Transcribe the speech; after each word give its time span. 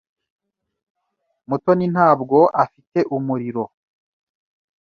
Mutoni 1.49 1.85
ntabwo 1.93 2.37
afite 2.63 2.99
umuriro. 3.15 3.63